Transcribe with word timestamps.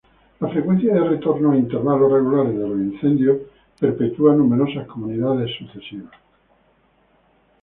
La 0.39 0.47
frecuencia 0.49 0.91
de 0.95 1.07
retorno 1.09 1.51
a 1.51 1.55
intervalos 1.55 2.11
regulares 2.11 2.57
de 2.57 2.67
los 2.67 2.79
incendios, 2.79 3.37
perpetúa 3.79 4.33
numerosas 4.33 4.87
comunidades 4.87 5.51
sucesivas. 5.59 6.11